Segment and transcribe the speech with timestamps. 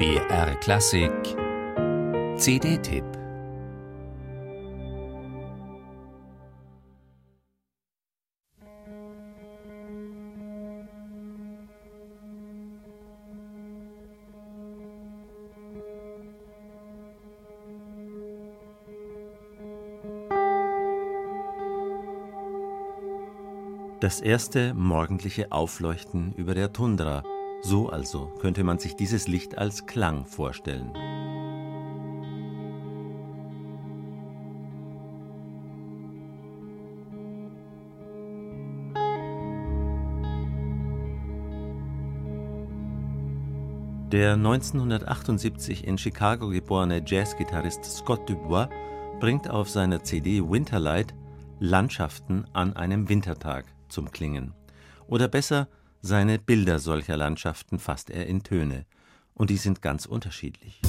[0.00, 1.12] BR Klassik.
[2.38, 3.04] CD-Tipp
[24.00, 27.22] Das erste morgendliche Aufleuchten über der Tundra
[27.62, 30.92] so also könnte man sich dieses Licht als Klang vorstellen.
[44.12, 48.68] Der 1978 in Chicago geborene Jazzgitarrist Scott Dubois
[49.20, 51.14] bringt auf seiner CD Winterlight
[51.60, 54.52] Landschaften an einem Wintertag zum Klingen.
[55.06, 55.68] Oder besser
[56.02, 58.86] seine Bilder solcher Landschaften fasst er in Töne,
[59.34, 60.80] und die sind ganz unterschiedlich.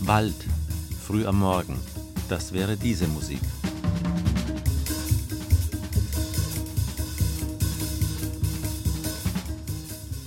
[0.00, 0.34] Wald,
[1.04, 1.80] früh am Morgen,
[2.28, 3.40] das wäre diese Musik.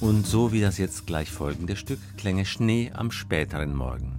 [0.02, 4.16] Und so wie das jetzt gleich folgende Stück klänge Schnee am späteren Morgen.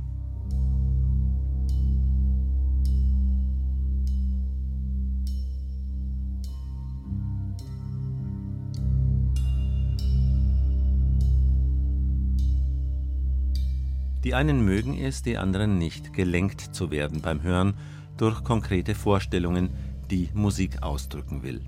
[14.23, 17.73] Die einen mögen es, die anderen nicht, gelenkt zu werden beim Hören
[18.19, 19.71] durch konkrete Vorstellungen,
[20.11, 21.63] die Musik ausdrücken will.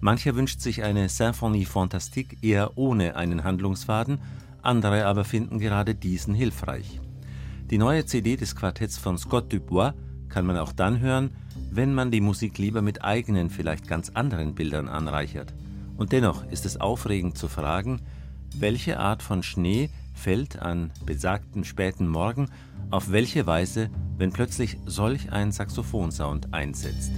[0.00, 4.20] Mancher wünscht sich eine Symphonie Fantastique eher ohne einen Handlungsfaden,
[4.62, 7.00] andere aber finden gerade diesen hilfreich.
[7.70, 9.94] Die neue CD des Quartetts von Scott Dubois
[10.28, 11.30] kann man auch dann hören,
[11.70, 15.52] wenn man die Musik lieber mit eigenen, vielleicht ganz anderen Bildern anreichert.
[15.96, 18.00] Und dennoch ist es aufregend zu fragen,
[18.54, 22.48] welche Art von Schnee fällt an besagten späten Morgen
[22.90, 27.12] auf welche Weise, wenn plötzlich solch ein Saxophonsound einsetzt.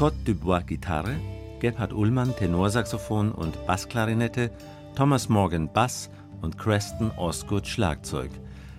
[0.00, 1.20] Scott Dubois Gitarre,
[1.58, 4.50] Gebhard Ullmann Tenorsaxophon und Bassklarinette,
[4.94, 6.08] Thomas Morgan Bass
[6.40, 8.30] und Creston Osgood Schlagzeug.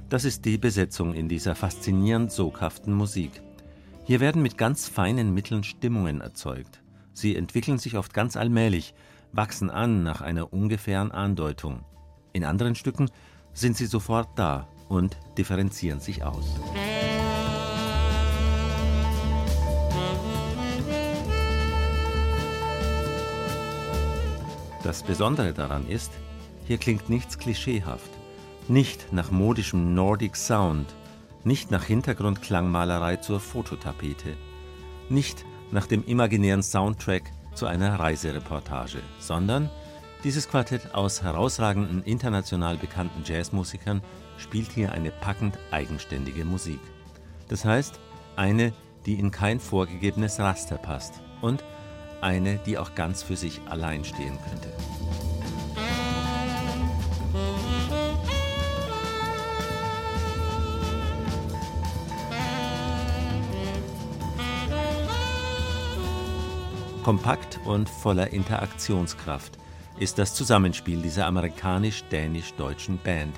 [0.09, 3.43] Das ist die Besetzung in dieser faszinierend soghaften Musik.
[4.03, 6.81] Hier werden mit ganz feinen Mitteln Stimmungen erzeugt.
[7.13, 8.95] Sie entwickeln sich oft ganz allmählich,
[9.31, 11.85] wachsen an nach einer ungefähren Andeutung.
[12.33, 13.11] In anderen Stücken
[13.53, 16.59] sind sie sofort da und differenzieren sich aus.
[24.83, 26.11] Das Besondere daran ist,
[26.65, 28.09] hier klingt nichts klischeehaft,
[28.67, 30.87] nicht nach modischem Nordic Sound,
[31.43, 34.35] nicht nach Hintergrundklangmalerei zur Fototapete,
[35.09, 39.69] nicht nach dem imaginären Soundtrack zu einer Reisereportage, sondern
[40.23, 44.01] dieses Quartett aus herausragenden international bekannten Jazzmusikern
[44.37, 46.79] spielt hier eine packend eigenständige Musik.
[47.49, 47.99] Das heißt,
[48.35, 48.73] eine,
[49.05, 51.63] die in kein vorgegebenes Raster passt und
[52.21, 54.69] eine, die auch ganz für sich allein stehen könnte.
[67.03, 69.57] Kompakt und voller Interaktionskraft
[69.97, 73.35] ist das Zusammenspiel dieser amerikanisch-dänisch-deutschen Band,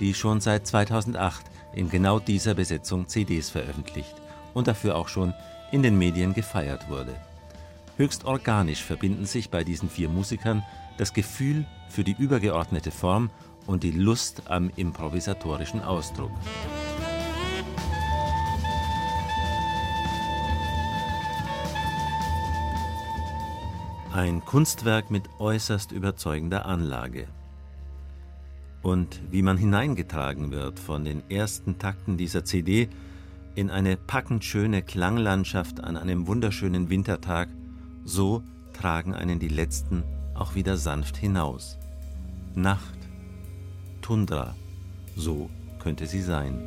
[0.00, 4.14] die schon seit 2008 in genau dieser Besetzung CDs veröffentlicht
[4.52, 5.32] und dafür auch schon
[5.72, 7.14] in den Medien gefeiert wurde.
[7.96, 10.62] Höchst organisch verbinden sich bei diesen vier Musikern
[10.98, 13.30] das Gefühl für die übergeordnete Form
[13.66, 16.30] und die Lust am improvisatorischen Ausdruck.
[24.12, 27.28] Ein Kunstwerk mit äußerst überzeugender Anlage.
[28.82, 32.88] Und wie man hineingetragen wird von den ersten Takten dieser CD
[33.54, 37.48] in eine packend schöne Klanglandschaft an einem wunderschönen Wintertag–
[38.06, 38.42] so
[38.72, 40.04] tragen einen die letzten
[40.34, 41.76] auch wieder sanft hinaus.
[42.54, 42.98] Nacht,
[44.00, 44.54] Tundra,
[45.16, 45.50] so
[45.80, 46.58] könnte sie sein.